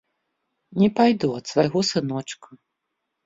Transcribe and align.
Не 0.83 0.89
пайду 0.99 1.29
ад 1.39 1.45
свайго 1.53 1.79
сыночка. 1.91 2.47